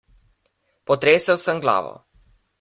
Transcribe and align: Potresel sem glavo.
Potresel 0.93 1.39
sem 1.45 1.63
glavo. 1.67 1.95